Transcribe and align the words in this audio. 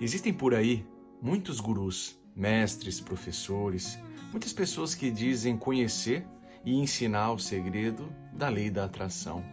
Existem 0.00 0.32
por 0.32 0.54
aí 0.54 0.86
muitos 1.20 1.60
gurus, 1.60 2.18
mestres, 2.34 2.98
professores, 3.00 3.98
muitas 4.30 4.50
pessoas 4.50 4.94
que 4.94 5.10
dizem 5.10 5.58
conhecer 5.58 6.26
e 6.64 6.74
ensinar 6.74 7.32
o 7.32 7.38
segredo 7.38 8.10
da 8.32 8.48
lei 8.48 8.70
da 8.70 8.84
atração. 8.86 9.44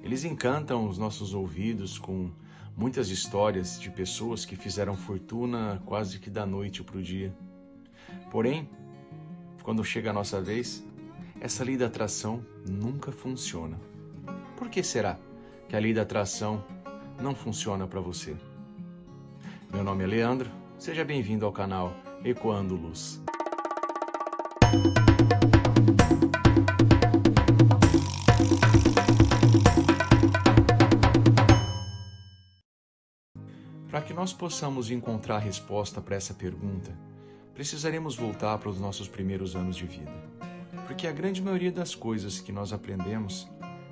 Eles 0.00 0.24
encantam 0.24 0.88
os 0.88 0.96
nossos 0.96 1.34
ouvidos 1.34 1.98
com 1.98 2.30
muitas 2.76 3.08
histórias 3.08 3.80
de 3.80 3.90
pessoas 3.90 4.44
que 4.44 4.54
fizeram 4.54 4.96
fortuna 4.96 5.82
quase 5.84 6.20
que 6.20 6.30
da 6.30 6.46
noite 6.46 6.84
para 6.84 6.98
o 6.98 7.02
dia. 7.02 7.36
Porém, 8.30 8.68
quando 9.64 9.82
chega 9.82 10.10
a 10.10 10.12
nossa 10.12 10.40
vez, 10.40 10.86
essa 11.40 11.64
lei 11.64 11.76
da 11.76 11.86
atração 11.86 12.46
nunca 12.68 13.10
funciona. 13.10 13.80
Por 14.56 14.68
que 14.68 14.84
será 14.84 15.18
que 15.68 15.74
a 15.74 15.80
lei 15.80 15.92
da 15.92 16.02
atração 16.02 16.64
não 17.20 17.34
funciona 17.34 17.88
para 17.88 18.00
você? 18.00 18.36
Meu 19.74 19.82
nome 19.82 20.04
é 20.04 20.06
Leandro, 20.06 20.48
seja 20.78 21.04
bem-vindo 21.04 21.44
ao 21.44 21.50
canal 21.50 21.96
Ecoando 22.24 22.76
Luz. 22.76 23.20
Para 33.90 34.00
que 34.00 34.14
nós 34.14 34.32
possamos 34.32 34.92
encontrar 34.92 35.38
resposta 35.38 36.00
para 36.00 36.14
essa 36.14 36.32
pergunta, 36.32 36.96
precisaremos 37.52 38.14
voltar 38.14 38.56
para 38.58 38.68
os 38.68 38.78
nossos 38.78 39.08
primeiros 39.08 39.56
anos 39.56 39.74
de 39.74 39.86
vida. 39.86 40.12
Porque 40.86 41.08
a 41.08 41.12
grande 41.12 41.42
maioria 41.42 41.72
das 41.72 41.96
coisas 41.96 42.38
que 42.38 42.52
nós 42.52 42.72
aprendemos 42.72 43.50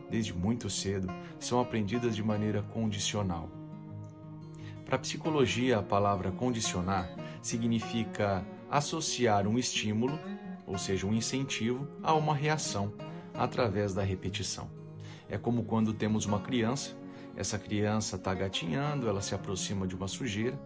desde 0.08 0.32
muito 0.32 0.70
cedo 0.70 1.08
são 1.40 1.58
aprendidas 1.58 2.14
de 2.14 2.22
maneira 2.22 2.62
condicional 2.62 3.50
para 4.84 4.98
psicologia, 4.98 5.78
a 5.78 5.82
palavra 5.82 6.30
condicionar 6.30 7.10
significa 7.40 8.44
associar 8.70 9.46
um 9.46 9.58
estímulo, 9.58 10.18
ou 10.66 10.78
seja, 10.78 11.06
um 11.06 11.14
incentivo, 11.14 11.88
a 12.02 12.14
uma 12.14 12.34
reação 12.34 12.92
através 13.34 13.94
da 13.94 14.02
repetição. 14.02 14.70
É 15.28 15.38
como 15.38 15.64
quando 15.64 15.92
temos 15.92 16.26
uma 16.26 16.40
criança, 16.40 16.96
essa 17.36 17.58
criança 17.58 18.16
está 18.16 18.34
gatinhando, 18.34 19.08
ela 19.08 19.22
se 19.22 19.34
aproxima 19.34 19.86
de 19.86 19.94
uma 19.94 20.08
sujeira, 20.08 20.60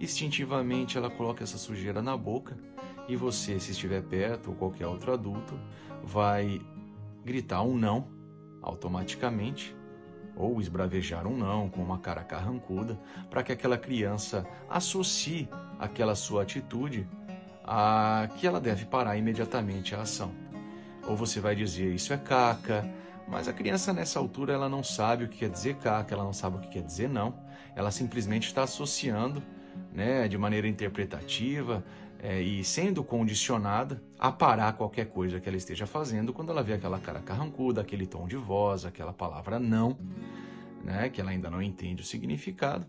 instintivamente 0.00 0.96
ela 0.96 1.10
coloca 1.10 1.42
essa 1.42 1.58
sujeira 1.58 2.00
na 2.00 2.16
boca 2.16 2.56
e 3.08 3.16
você, 3.16 3.58
se 3.58 3.72
estiver 3.72 4.02
perto 4.02 4.50
ou 4.50 4.56
qualquer 4.56 4.86
outro 4.86 5.12
adulto, 5.12 5.58
vai 6.02 6.60
gritar 7.24 7.62
um 7.62 7.76
não 7.76 8.08
automaticamente 8.62 9.74
ou 10.36 10.60
esbravejar 10.60 11.26
um 11.26 11.36
não 11.36 11.68
com 11.68 11.82
uma 11.82 11.98
cara 11.98 12.22
carrancuda, 12.22 12.98
para 13.30 13.42
que 13.42 13.52
aquela 13.52 13.76
criança 13.76 14.46
associe 14.68 15.48
aquela 15.78 16.14
sua 16.14 16.42
atitude 16.42 17.06
a 17.64 18.28
que 18.36 18.46
ela 18.46 18.60
deve 18.60 18.84
parar 18.84 19.16
imediatamente 19.16 19.94
a 19.94 20.02
ação. 20.02 20.32
Ou 21.06 21.16
você 21.16 21.40
vai 21.40 21.54
dizer 21.54 21.92
isso 21.94 22.12
é 22.12 22.16
caca, 22.16 22.88
mas 23.28 23.48
a 23.48 23.52
criança 23.52 23.92
nessa 23.92 24.18
altura 24.18 24.52
ela 24.52 24.68
não 24.68 24.82
sabe 24.82 25.24
o 25.24 25.28
que 25.28 25.38
quer 25.38 25.50
dizer 25.50 25.76
caca, 25.76 26.14
ela 26.14 26.24
não 26.24 26.32
sabe 26.32 26.56
o 26.56 26.60
que 26.60 26.68
quer 26.68 26.82
dizer 26.82 27.08
não, 27.08 27.34
ela 27.74 27.90
simplesmente 27.90 28.46
está 28.46 28.62
associando, 28.62 29.42
né, 29.92 30.28
de 30.28 30.36
maneira 30.36 30.68
interpretativa, 30.68 31.84
é, 32.22 32.40
e 32.40 32.62
sendo 32.62 33.02
condicionada 33.02 34.00
a 34.16 34.30
parar 34.30 34.72
qualquer 34.74 35.06
coisa 35.06 35.40
que 35.40 35.48
ela 35.48 35.58
esteja 35.58 35.86
fazendo 35.86 36.32
quando 36.32 36.52
ela 36.52 36.62
vê 36.62 36.74
aquela 36.74 37.00
cara 37.00 37.18
carrancuda, 37.18 37.80
aquele 37.80 38.06
tom 38.06 38.28
de 38.28 38.36
voz, 38.36 38.84
aquela 38.84 39.12
palavra 39.12 39.58
não, 39.58 39.98
né, 40.84 41.08
que 41.08 41.20
ela 41.20 41.32
ainda 41.32 41.50
não 41.50 41.60
entende 41.60 42.00
o 42.00 42.04
significado. 42.04 42.86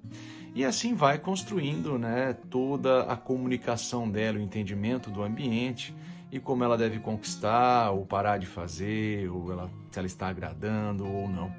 E 0.53 0.63
assim 0.63 0.93
vai 0.93 1.17
construindo 1.17 1.97
né, 1.97 2.33
toda 2.51 3.03
a 3.03 3.17
comunicação 3.17 4.07
dela, 4.07 4.37
o 4.37 4.41
entendimento 4.41 5.09
do 5.09 5.23
ambiente 5.23 5.95
e 6.31 6.39
como 6.39 6.63
ela 6.63 6.77
deve 6.77 6.99
conquistar 6.99 7.89
ou 7.89 8.05
parar 8.05 8.37
de 8.37 8.45
fazer, 8.45 9.29
ou 9.31 9.51
ela, 9.51 9.69
se 9.89 9.97
ela 9.97 10.05
está 10.05 10.27
agradando 10.27 11.07
ou 11.07 11.27
não. 11.27 11.51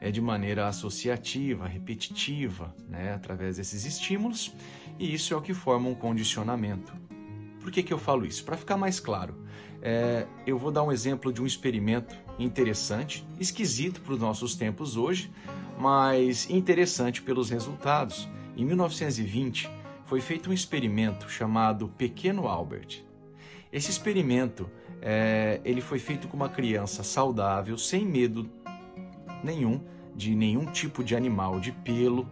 É 0.00 0.10
de 0.10 0.20
maneira 0.20 0.66
associativa, 0.66 1.66
repetitiva, 1.66 2.74
né, 2.88 3.12
através 3.12 3.56
desses 3.58 3.84
estímulos, 3.84 4.54
e 4.98 5.12
isso 5.12 5.34
é 5.34 5.36
o 5.36 5.42
que 5.42 5.52
forma 5.52 5.88
um 5.88 5.94
condicionamento. 5.94 7.08
Por 7.68 7.72
que, 7.72 7.82
que 7.82 7.92
eu 7.92 7.98
falo 7.98 8.24
isso? 8.24 8.42
Para 8.46 8.56
ficar 8.56 8.78
mais 8.78 8.98
claro, 8.98 9.34
é, 9.82 10.26
eu 10.46 10.56
vou 10.56 10.70
dar 10.70 10.82
um 10.82 10.90
exemplo 10.90 11.30
de 11.30 11.42
um 11.42 11.44
experimento 11.44 12.16
interessante, 12.38 13.28
esquisito 13.38 14.00
para 14.00 14.14
os 14.14 14.18
nossos 14.18 14.54
tempos 14.54 14.96
hoje, 14.96 15.30
mas 15.78 16.48
interessante 16.48 17.20
pelos 17.20 17.50
resultados. 17.50 18.26
Em 18.56 18.64
1920, 18.64 19.68
foi 20.06 20.22
feito 20.22 20.48
um 20.48 20.52
experimento 20.54 21.28
chamado 21.28 21.88
Pequeno 21.88 22.48
Albert. 22.48 23.04
Esse 23.70 23.90
experimento 23.90 24.66
é, 25.02 25.60
ele 25.62 25.82
foi 25.82 25.98
feito 25.98 26.26
com 26.26 26.38
uma 26.38 26.48
criança 26.48 27.02
saudável, 27.02 27.76
sem 27.76 28.02
medo 28.06 28.48
nenhum 29.44 29.78
de 30.16 30.34
nenhum 30.34 30.64
tipo 30.64 31.04
de 31.04 31.14
animal, 31.14 31.60
de 31.60 31.70
pelo. 31.70 32.26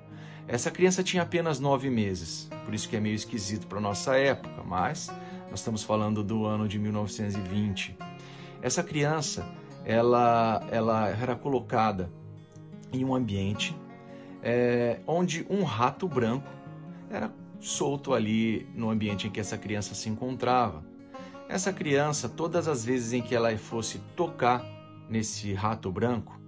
Essa 0.48 0.70
criança 0.70 1.02
tinha 1.02 1.24
apenas 1.24 1.60
nove 1.60 1.90
meses, 1.90 2.48
por 2.64 2.72
isso 2.72 2.88
que 2.88 2.96
é 2.96 3.00
meio 3.00 3.14
esquisito 3.14 3.66
para 3.66 3.80
nossa 3.80 4.16
época, 4.16 4.62
mas 4.64 5.10
nós 5.50 5.60
estamos 5.60 5.82
falando 5.82 6.22
do 6.22 6.44
ano 6.44 6.68
de 6.68 6.78
1920. 6.78 7.96
Essa 8.60 8.82
criança, 8.82 9.46
ela, 9.84 10.66
ela 10.70 11.08
era 11.08 11.34
colocada 11.36 12.10
em 12.92 13.04
um 13.04 13.14
ambiente 13.14 13.76
é, 14.42 15.00
onde 15.06 15.46
um 15.50 15.64
rato 15.64 16.08
branco 16.08 16.48
era 17.10 17.32
solto 17.60 18.14
ali 18.14 18.68
no 18.74 18.90
ambiente 18.90 19.26
em 19.26 19.30
que 19.30 19.40
essa 19.40 19.58
criança 19.58 19.94
se 19.94 20.08
encontrava. 20.08 20.84
Essa 21.48 21.72
criança, 21.72 22.28
todas 22.28 22.68
as 22.68 22.84
vezes 22.84 23.12
em 23.12 23.22
que 23.22 23.34
ela 23.34 23.56
fosse 23.56 23.98
tocar 24.14 24.64
nesse 25.08 25.52
rato 25.52 25.90
branco, 25.90 26.40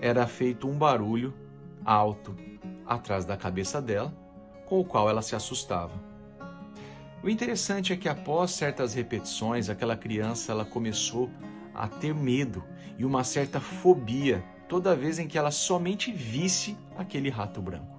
era 0.00 0.26
feito 0.26 0.68
um 0.68 0.78
barulho 0.78 1.34
alto 1.84 2.34
atrás 2.86 3.24
da 3.24 3.36
cabeça 3.36 3.82
dela, 3.82 4.12
com 4.66 4.80
o 4.80 4.84
qual 4.84 5.08
ela 5.08 5.22
se 5.22 5.34
assustava. 5.34 6.07
O 7.22 7.28
interessante 7.28 7.92
é 7.92 7.96
que 7.96 8.08
após 8.08 8.52
certas 8.52 8.94
repetições, 8.94 9.68
aquela 9.68 9.96
criança 9.96 10.52
ela 10.52 10.64
começou 10.64 11.28
a 11.74 11.88
ter 11.88 12.14
medo 12.14 12.62
e 12.96 13.04
uma 13.04 13.24
certa 13.24 13.60
fobia 13.60 14.44
toda 14.68 14.94
vez 14.94 15.18
em 15.18 15.26
que 15.26 15.36
ela 15.36 15.50
somente 15.50 16.12
visse 16.12 16.76
aquele 16.96 17.28
rato 17.28 17.60
branco. 17.60 17.98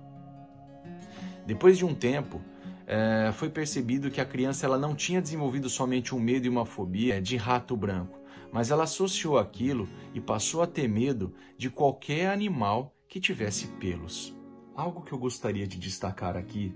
Depois 1.46 1.78
de 1.78 1.84
um 1.84 1.94
tempo, 1.94 2.42
é, 2.88 3.32
foi 3.34 3.50
percebido 3.50 4.10
que 4.10 4.22
a 4.22 4.26
criança 4.26 4.66
ela 4.66 4.78
não 4.78 4.96
tinha 4.96 5.22
desenvolvido 5.22 5.70
somente 5.70 6.16
um 6.16 6.20
medo 6.20 6.46
e 6.46 6.50
uma 6.50 6.66
fobia 6.66 7.22
de 7.22 7.36
rato 7.36 7.76
branco, 7.76 8.20
mas 8.52 8.72
ela 8.72 8.84
associou 8.84 9.38
aquilo 9.38 9.88
e 10.14 10.22
passou 10.22 10.62
a 10.62 10.68
ter 10.68 10.88
medo 10.88 11.34
de 11.58 11.70
qualquer 11.70 12.32
animal 12.32 12.96
que 13.08 13.20
tivesse 13.20 13.68
pelos. 13.80 14.36
Algo 14.76 15.02
que 15.02 15.12
eu 15.12 15.18
gostaria 15.18 15.68
de 15.68 15.78
destacar 15.78 16.38
aqui 16.38 16.74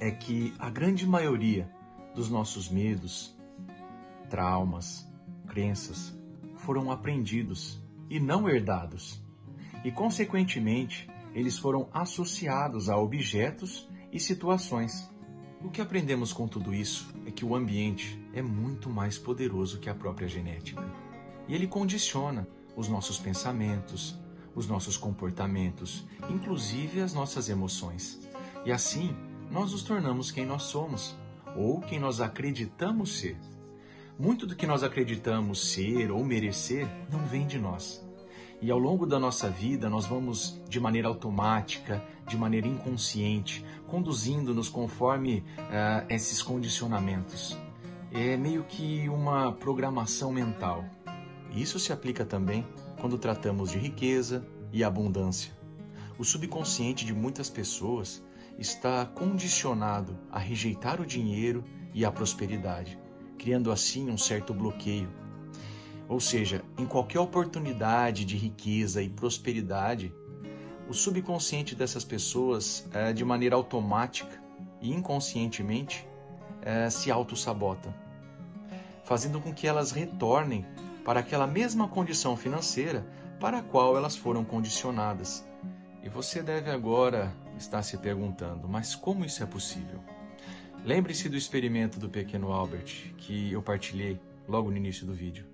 é 0.00 0.10
que 0.10 0.54
a 0.58 0.70
grande 0.70 1.06
maioria 1.06 1.70
dos 2.14 2.30
nossos 2.30 2.70
medos, 2.70 3.36
traumas, 4.30 5.06
crenças 5.46 6.18
foram 6.56 6.90
aprendidos 6.90 7.78
e 8.08 8.18
não 8.18 8.48
herdados, 8.48 9.22
e 9.84 9.92
consequentemente 9.92 11.08
eles 11.34 11.58
foram 11.58 11.88
associados 11.92 12.88
a 12.88 12.96
objetos 12.96 13.88
e 14.10 14.18
situações. 14.18 15.08
O 15.62 15.68
que 15.68 15.80
aprendemos 15.80 16.32
com 16.32 16.48
tudo 16.48 16.74
isso 16.74 17.06
é 17.26 17.30
que 17.30 17.44
o 17.44 17.54
ambiente 17.54 18.18
é 18.32 18.40
muito 18.40 18.88
mais 18.88 19.18
poderoso 19.18 19.78
que 19.78 19.90
a 19.90 19.94
própria 19.94 20.26
genética. 20.26 20.82
E 21.46 21.54
ele 21.54 21.66
condiciona 21.66 22.48
os 22.74 22.88
nossos 22.88 23.18
pensamentos, 23.18 24.18
os 24.54 24.66
nossos 24.66 24.96
comportamentos, 24.96 26.06
inclusive 26.30 27.00
as 27.00 27.12
nossas 27.12 27.48
emoções. 27.48 28.20
E 28.64 28.72
assim, 28.72 29.14
nós 29.50 29.72
nos 29.72 29.82
tornamos 29.82 30.30
quem 30.30 30.46
nós 30.46 30.62
somos 30.62 31.16
ou 31.56 31.80
quem 31.80 31.98
nós 31.98 32.20
acreditamos 32.20 33.18
ser. 33.18 33.36
Muito 34.16 34.46
do 34.46 34.54
que 34.54 34.66
nós 34.66 34.82
acreditamos 34.82 35.72
ser 35.72 36.12
ou 36.12 36.24
merecer 36.24 36.88
não 37.10 37.26
vem 37.26 37.46
de 37.46 37.58
nós. 37.58 38.06
E 38.62 38.70
ao 38.70 38.78
longo 38.78 39.06
da 39.06 39.18
nossa 39.18 39.48
vida, 39.48 39.88
nós 39.88 40.06
vamos 40.06 40.60
de 40.68 40.78
maneira 40.78 41.08
automática, 41.08 42.04
de 42.28 42.36
maneira 42.36 42.68
inconsciente, 42.68 43.64
conduzindo-nos 43.88 44.68
conforme 44.68 45.38
uh, 45.38 46.06
esses 46.08 46.42
condicionamentos. 46.42 47.58
É 48.12 48.36
meio 48.36 48.64
que 48.64 49.08
uma 49.08 49.52
programação 49.52 50.30
mental. 50.30 50.84
Isso 51.52 51.78
se 51.78 51.92
aplica 51.92 52.24
também 52.24 52.66
quando 53.00 53.18
tratamos 53.18 53.70
de 53.70 53.78
riqueza 53.78 54.46
e 54.72 54.84
abundância. 54.84 55.52
O 56.18 56.24
subconsciente 56.24 57.06
de 57.06 57.14
muitas 57.14 57.48
pessoas 57.48 58.22
está 58.58 59.06
condicionado 59.06 60.18
a 60.30 60.38
rejeitar 60.38 61.00
o 61.00 61.06
dinheiro 61.06 61.64
e 61.94 62.04
a 62.04 62.12
prosperidade, 62.12 62.98
criando 63.38 63.72
assim 63.72 64.10
um 64.10 64.18
certo 64.18 64.52
bloqueio. 64.52 65.10
Ou 66.08 66.20
seja, 66.20 66.64
em 66.76 66.86
qualquer 66.86 67.20
oportunidade 67.20 68.24
de 68.24 68.36
riqueza 68.36 69.02
e 69.02 69.08
prosperidade, 69.08 70.12
o 70.88 70.92
subconsciente 70.92 71.74
dessas 71.74 72.04
pessoas, 72.04 72.86
é, 72.92 73.12
de 73.12 73.24
maneira 73.24 73.54
automática 73.54 74.42
e 74.80 74.92
inconscientemente, 74.92 76.06
é, 76.62 76.90
se 76.90 77.10
auto-sabota, 77.10 77.94
fazendo 79.04 79.40
com 79.40 79.54
que 79.54 79.66
elas 79.66 79.92
retornem 79.92 80.66
para 81.04 81.20
aquela 81.20 81.46
mesma 81.46 81.88
condição 81.88 82.36
financeira 82.36 83.06
para 83.38 83.58
a 83.58 83.62
qual 83.62 83.96
elas 83.96 84.16
foram 84.16 84.44
condicionadas. 84.44 85.46
E 86.02 86.08
você 86.08 86.42
deve 86.42 86.70
agora 86.70 87.32
estar 87.60 87.82
se 87.82 87.96
perguntando: 87.98 88.68
mas 88.68 88.94
como 88.94 89.24
isso 89.24 89.42
é 89.42 89.46
possível? 89.46 90.00
Lembre-se 90.84 91.28
do 91.28 91.36
experimento 91.36 92.00
do 92.00 92.08
pequeno 92.08 92.52
Albert 92.52 93.14
que 93.18 93.52
eu 93.52 93.62
partilhei 93.62 94.18
logo 94.48 94.70
no 94.70 94.76
início 94.76 95.06
do 95.06 95.12
vídeo. 95.12 95.46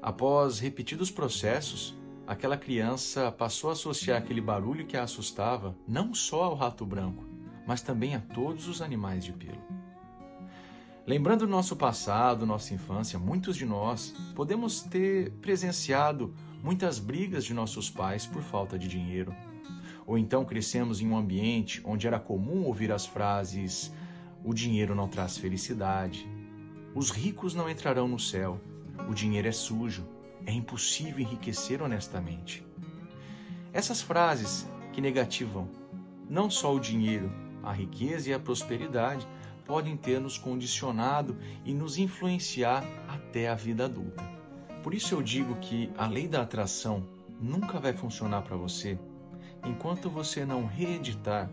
Após 0.00 0.60
repetidos 0.60 1.10
processos, 1.10 1.94
aquela 2.26 2.56
criança 2.56 3.32
passou 3.32 3.70
a 3.70 3.72
associar 3.72 4.18
aquele 4.18 4.40
barulho 4.40 4.86
que 4.86 4.96
a 4.96 5.02
assustava 5.02 5.76
não 5.86 6.14
só 6.14 6.44
ao 6.44 6.54
rato 6.54 6.86
branco, 6.86 7.24
mas 7.66 7.82
também 7.82 8.14
a 8.14 8.20
todos 8.20 8.68
os 8.68 8.80
animais 8.80 9.24
de 9.24 9.32
pelo. 9.32 9.60
Lembrando 11.06 11.46
do 11.46 11.50
nosso 11.50 11.76
passado, 11.76 12.46
nossa 12.46 12.74
infância, 12.74 13.18
muitos 13.18 13.56
de 13.56 13.64
nós 13.64 14.14
podemos 14.34 14.82
ter 14.82 15.30
presenciado 15.40 16.34
muitas 16.62 16.98
brigas 16.98 17.44
de 17.44 17.54
nossos 17.54 17.88
pais 17.88 18.26
por 18.26 18.42
falta 18.42 18.76
de 18.76 18.88
dinheiro. 18.88 19.34
Ou 20.06 20.16
então 20.16 20.44
crescemos 20.44 21.00
em 21.00 21.08
um 21.08 21.16
ambiente 21.16 21.82
onde 21.84 22.06
era 22.06 22.20
comum 22.20 22.64
ouvir 22.64 22.92
as 22.92 23.04
frases: 23.04 23.92
o 24.44 24.54
dinheiro 24.54 24.94
não 24.94 25.08
traz 25.08 25.36
felicidade, 25.36 26.28
os 26.94 27.10
ricos 27.10 27.54
não 27.54 27.68
entrarão 27.68 28.06
no 28.06 28.18
céu, 28.18 28.60
o 29.08 29.14
dinheiro 29.14 29.48
é 29.48 29.52
sujo, 29.52 30.06
é 30.46 30.52
impossível 30.52 31.18
enriquecer 31.20 31.82
honestamente. 31.82 32.64
Essas 33.72 34.00
frases 34.00 34.66
que 34.92 35.00
negativam 35.00 35.68
não 36.30 36.48
só 36.48 36.74
o 36.74 36.80
dinheiro, 36.80 37.30
a 37.62 37.72
riqueza 37.72 38.30
e 38.30 38.32
a 38.32 38.38
prosperidade 38.38 39.26
podem 39.64 39.96
ter 39.96 40.20
nos 40.20 40.38
condicionado 40.38 41.36
e 41.64 41.74
nos 41.74 41.98
influenciar 41.98 42.84
até 43.08 43.48
a 43.48 43.54
vida 43.54 43.86
adulta. 43.86 44.22
Por 44.82 44.94
isso 44.94 45.14
eu 45.14 45.20
digo 45.20 45.56
que 45.56 45.90
a 45.98 46.06
lei 46.06 46.28
da 46.28 46.42
atração 46.42 47.06
nunca 47.40 47.80
vai 47.80 47.92
funcionar 47.92 48.42
para 48.42 48.56
você 48.56 48.96
enquanto 49.64 50.10
você 50.10 50.44
não 50.44 50.66
reeditar 50.66 51.50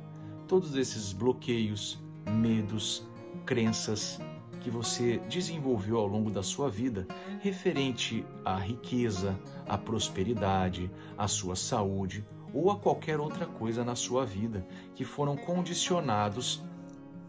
todos 0.48 0.76
esses 0.76 1.14
bloqueios, 1.14 2.02
medos, 2.28 3.08
crenças 3.46 4.20
que 4.62 4.70
você 4.70 5.18
desenvolveu 5.30 5.98
ao 5.98 6.08
longo 6.08 6.32
da 6.32 6.42
sua 6.42 6.70
vida 6.70 7.06
referente 7.42 8.26
à 8.46 8.56
riqueza, 8.56 9.38
à 9.68 9.78
prosperidade, 9.78 10.90
à 11.18 11.28
sua 11.28 11.56
saúde 11.56 12.26
ou 12.54 12.72
a 12.72 12.78
qualquer 12.78 13.20
outra 13.20 13.46
coisa 13.46 13.84
na 13.84 13.96
sua 13.96 14.26
vida 14.26 14.66
que 14.96 15.04
foram 15.04 15.36
condicionados 15.36 16.64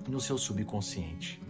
no 0.08 0.20
seu 0.20 0.38
subconsciente. 0.38 1.40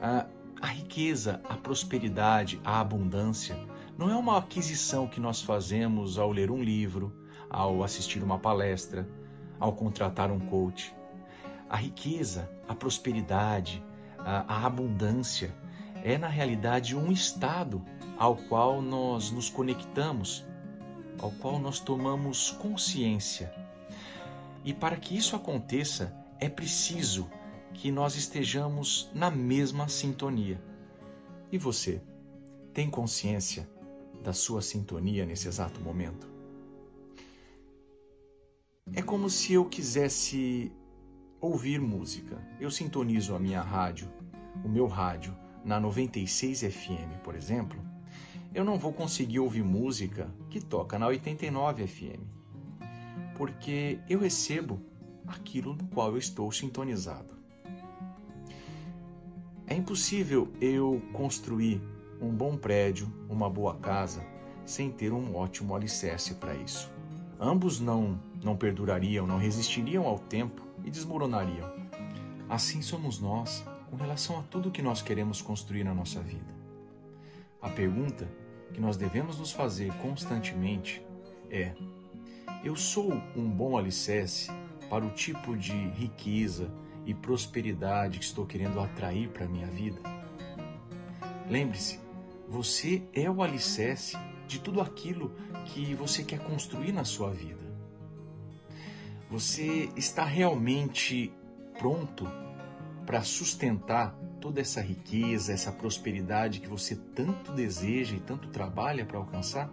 A, 0.00 0.26
a 0.60 0.66
riqueza, 0.66 1.40
a 1.48 1.56
prosperidade, 1.56 2.60
a 2.62 2.80
abundância 2.80 3.58
não 3.96 4.10
é 4.10 4.14
uma 4.14 4.38
aquisição 4.38 5.08
que 5.08 5.18
nós 5.18 5.42
fazemos 5.42 6.18
ao 6.18 6.30
ler 6.30 6.50
um 6.50 6.62
livro, 6.62 7.12
ao 7.50 7.82
assistir 7.82 8.22
uma 8.22 8.38
palestra, 8.38 9.08
ao 9.58 9.72
contratar 9.72 10.30
um 10.30 10.38
coach. 10.38 10.94
A 11.68 11.76
riqueza, 11.76 12.50
a 12.66 12.74
prosperidade, 12.74 13.82
a, 14.18 14.54
a 14.54 14.66
abundância 14.66 15.54
é 16.02 16.16
na 16.16 16.28
realidade 16.28 16.96
um 16.96 17.10
estado 17.10 17.82
ao 18.16 18.36
qual 18.36 18.80
nós 18.80 19.30
nos 19.30 19.50
conectamos, 19.50 20.44
ao 21.20 21.30
qual 21.32 21.58
nós 21.58 21.80
tomamos 21.80 22.50
consciência. 22.52 23.52
E 24.64 24.72
para 24.72 24.96
que 24.96 25.16
isso 25.16 25.36
aconteça, 25.36 26.14
é 26.40 26.48
preciso 26.48 27.28
que 27.74 27.90
nós 27.90 28.16
estejamos 28.16 29.10
na 29.14 29.30
mesma 29.30 29.88
sintonia. 29.88 30.60
E 31.50 31.58
você 31.58 32.02
tem 32.72 32.90
consciência 32.90 33.68
da 34.22 34.32
sua 34.32 34.60
sintonia 34.60 35.24
nesse 35.24 35.48
exato 35.48 35.80
momento? 35.80 36.37
É 38.94 39.02
como 39.02 39.28
se 39.28 39.52
eu 39.52 39.64
quisesse 39.64 40.72
ouvir 41.40 41.80
música. 41.80 42.36
Eu 42.60 42.70
sintonizo 42.70 43.34
a 43.34 43.38
minha 43.38 43.62
rádio, 43.62 44.10
o 44.64 44.68
meu 44.68 44.86
rádio, 44.86 45.36
na 45.64 45.78
96 45.78 46.62
FM, 46.62 47.22
por 47.22 47.34
exemplo. 47.34 47.80
Eu 48.54 48.64
não 48.64 48.78
vou 48.78 48.92
conseguir 48.92 49.40
ouvir 49.40 49.62
música 49.62 50.28
que 50.48 50.60
toca 50.60 50.98
na 50.98 51.06
89 51.06 51.86
FM, 51.86 52.22
porque 53.36 54.00
eu 54.08 54.18
recebo 54.18 54.80
aquilo 55.26 55.74
no 55.74 55.86
qual 55.88 56.12
eu 56.12 56.18
estou 56.18 56.50
sintonizado. 56.50 57.36
É 59.66 59.74
impossível 59.74 60.50
eu 60.60 61.02
construir 61.12 61.80
um 62.20 62.30
bom 62.30 62.56
prédio, 62.56 63.12
uma 63.28 63.50
boa 63.50 63.76
casa, 63.76 64.24
sem 64.64 64.90
ter 64.90 65.12
um 65.12 65.36
ótimo 65.36 65.76
alicerce 65.76 66.34
para 66.34 66.54
isso. 66.54 66.90
Ambos 67.40 67.78
não, 67.78 68.20
não 68.42 68.56
perdurariam, 68.56 69.26
não 69.26 69.38
resistiriam 69.38 70.06
ao 70.06 70.18
tempo 70.18 70.62
e 70.84 70.90
desmoronariam. 70.90 71.70
Assim 72.48 72.82
somos 72.82 73.20
nós 73.20 73.64
com 73.90 73.96
relação 73.96 74.40
a 74.40 74.42
tudo 74.42 74.70
que 74.70 74.82
nós 74.82 75.02
queremos 75.02 75.40
construir 75.40 75.84
na 75.84 75.94
nossa 75.94 76.20
vida. 76.20 76.52
A 77.62 77.68
pergunta 77.68 78.28
que 78.72 78.80
nós 78.80 78.96
devemos 78.96 79.38
nos 79.38 79.52
fazer 79.52 79.92
constantemente 79.98 81.00
é: 81.50 81.74
eu 82.64 82.74
sou 82.74 83.12
um 83.36 83.48
bom 83.48 83.78
alicerce 83.78 84.50
para 84.90 85.04
o 85.04 85.10
tipo 85.10 85.56
de 85.56 85.72
riqueza 85.90 86.70
e 87.06 87.14
prosperidade 87.14 88.18
que 88.18 88.24
estou 88.24 88.46
querendo 88.46 88.80
atrair 88.80 89.28
para 89.28 89.44
a 89.44 89.48
minha 89.48 89.66
vida? 89.66 90.00
Lembre-se, 91.48 92.00
você 92.48 93.02
é 93.12 93.30
o 93.30 93.42
alicerce 93.42 94.16
de 94.48 94.58
tudo 94.58 94.80
aquilo 94.80 95.32
que 95.66 95.94
você 95.94 96.24
quer 96.24 96.40
construir 96.40 96.90
na 96.90 97.04
sua 97.04 97.30
vida. 97.30 97.68
Você 99.30 99.90
está 99.94 100.24
realmente 100.24 101.30
pronto 101.78 102.26
para 103.04 103.22
sustentar 103.22 104.14
toda 104.40 104.60
essa 104.60 104.80
riqueza, 104.80 105.52
essa 105.52 105.70
prosperidade 105.70 106.60
que 106.60 106.66
você 106.66 106.96
tanto 106.96 107.52
deseja 107.52 108.16
e 108.16 108.20
tanto 108.20 108.48
trabalha 108.48 109.04
para 109.04 109.18
alcançar? 109.18 109.70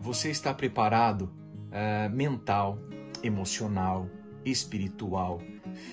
Você 0.00 0.30
está 0.30 0.52
preparado 0.52 1.22
uh, 1.22 2.14
mental, 2.14 2.78
emocional, 3.22 4.08
espiritual, 4.44 5.40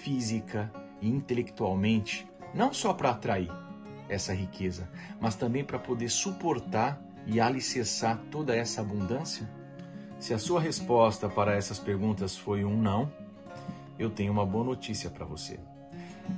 física 0.03 0.71
e 1.01 1.09
intelectualmente, 1.09 2.27
não 2.53 2.73
só 2.73 2.93
para 2.93 3.11
atrair 3.11 3.51
essa 4.09 4.33
riqueza, 4.33 4.89
mas 5.19 5.35
também 5.35 5.63
para 5.63 5.79
poder 5.79 6.09
suportar 6.09 7.01
e 7.25 7.39
alicerçar 7.39 8.19
toda 8.31 8.55
essa 8.55 8.81
abundância? 8.81 9.49
Se 10.19 10.33
a 10.33 10.39
sua 10.39 10.61
resposta 10.61 11.27
para 11.29 11.55
essas 11.55 11.79
perguntas 11.79 12.37
foi 12.37 12.63
um 12.63 12.81
não, 12.81 13.11
eu 13.97 14.09
tenho 14.09 14.31
uma 14.31 14.45
boa 14.45 14.63
notícia 14.63 15.09
para 15.09 15.25
você. 15.25 15.59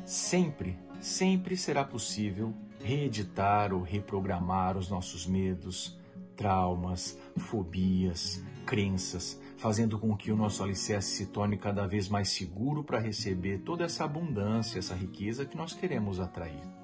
Sempre, 0.06 0.78
sempre 1.00 1.56
será 1.56 1.84
possível 1.84 2.54
reeditar 2.84 3.74
ou 3.74 3.82
reprogramar 3.82 4.78
os 4.78 4.90
nossos 4.90 5.26
medos, 5.26 5.98
traumas, 6.36 7.18
fobias, 7.38 8.44
crenças, 8.66 9.40
fazendo 9.58 9.98
com 9.98 10.16
que 10.16 10.32
o 10.32 10.36
nosso 10.36 10.64
alicerce 10.64 11.16
se 11.16 11.26
torne 11.28 11.58
cada 11.58 11.88
vez 11.88 12.10
mais 12.10 12.30
seguro 12.30 12.84
para 12.84 13.00
receber 13.00 13.60
toda 13.60 13.86
essa 13.86 14.04
abundância, 14.04 14.80
essa 14.80 14.94
riqueza 14.94 15.46
que 15.46 15.58
nós 15.58 15.74
queremos 15.74 16.20
atrair 16.20 16.77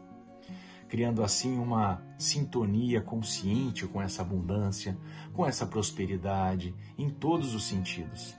criando 0.93 1.23
assim 1.23 1.57
uma 1.57 2.03
sintonia 2.19 3.01
consciente 3.01 3.87
com 3.87 3.99
essa 3.99 4.21
abundância, 4.21 4.95
com 5.33 5.43
essa 5.43 5.65
prosperidade 5.65 6.71
em 6.95 7.09
todos 7.09 7.55
os 7.55 7.63
sentidos. 7.63 8.35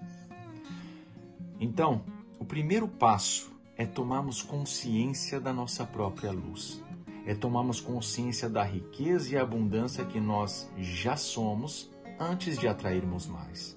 Então, 1.59 2.05
o 2.39 2.45
primeiro 2.45 2.87
passo 2.87 3.53
é 3.77 3.85
tomarmos 3.85 4.41
consciência 4.41 5.41
da 5.41 5.53
nossa 5.53 5.85
própria 5.85 6.31
luz, 6.31 6.81
é 7.27 7.35
tomarmos 7.35 7.81
consciência 7.81 8.49
da 8.49 8.63
riqueza 8.63 9.35
e 9.35 9.37
abundância 9.37 10.05
que 10.05 10.21
nós 10.21 10.71
já 10.79 11.17
somos 11.17 11.91
antes 12.21 12.57
de 12.57 12.69
atrairmos 12.69 13.27
mais. 13.27 13.77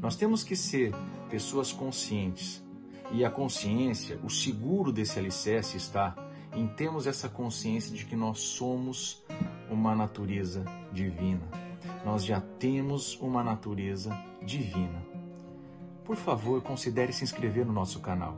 Nós 0.00 0.16
temos 0.16 0.42
que 0.42 0.56
ser 0.56 0.92
pessoas 1.30 1.72
conscientes 1.72 2.64
e 3.12 3.24
a 3.24 3.30
consciência, 3.30 4.18
o 4.24 4.28
seguro 4.28 4.90
desse 4.90 5.20
alicerce 5.20 5.76
está 5.76 6.16
em 6.54 6.66
termos 6.66 7.06
essa 7.06 7.28
consciência 7.28 7.94
de 7.94 8.04
que 8.04 8.14
nós 8.14 8.40
somos 8.40 9.24
uma 9.70 9.94
natureza 9.94 10.64
divina. 10.92 11.42
Nós 12.04 12.24
já 12.24 12.40
temos 12.40 13.18
uma 13.20 13.42
natureza 13.42 14.16
divina. 14.42 15.02
Por 16.04 16.16
favor, 16.16 16.60
considere 16.62 17.12
se 17.12 17.24
inscrever 17.24 17.64
no 17.64 17.72
nosso 17.72 18.00
canal, 18.00 18.36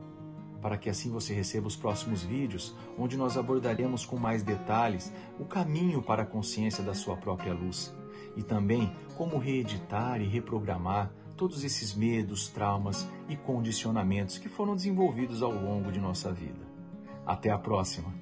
para 0.61 0.77
que 0.77 0.89
assim 0.89 1.11
você 1.11 1.35
receba 1.35 1.67
os 1.67 1.77
próximos 1.77 2.23
vídeos, 2.23 2.75
onde 2.99 3.17
nós 3.17 3.37
abordaremos 3.37 4.05
com 4.05 4.17
mais 4.17 4.43
detalhes 4.43 5.13
o 5.39 5.45
caminho 5.45 6.03
para 6.03 6.23
a 6.23 6.27
consciência 6.27 6.85
da 6.85 6.95
sua 6.95 7.17
própria 7.17 7.53
luz 7.53 7.95
e 8.37 8.43
também 8.43 8.95
como 9.17 9.39
reeditar 9.39 10.21
e 10.21 10.27
reprogramar 10.27 11.13
todos 11.37 11.65
esses 11.65 11.95
medos, 11.95 12.49
traumas 12.49 13.09
e 13.29 13.37
condicionamentos 13.37 14.39
que 14.39 14.49
foram 14.49 14.75
desenvolvidos 14.75 15.43
ao 15.43 15.53
longo 15.53 15.91
de 15.91 16.01
nossa 16.01 16.33
vida. 16.33 16.74
Até 17.27 17.51
a 17.51 17.59
próxima! 17.59 18.13